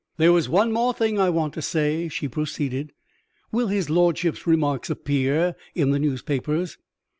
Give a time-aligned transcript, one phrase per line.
[0.17, 2.91] "There is one more thing I want to say," she proceeded.
[3.51, 6.79] "Will his lordship's remarks appear in the newspapers?"